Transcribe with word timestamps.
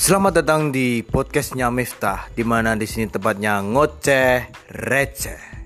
Selamat 0.00 0.40
datang 0.40 0.72
di 0.72 1.04
podcastnya 1.04 1.68
Miftah, 1.68 2.32
di 2.32 2.40
mana 2.40 2.72
di 2.72 2.88
sini 2.88 3.12
tempatnya 3.12 3.60
ngoceh 3.60 4.48
receh. 4.72 5.59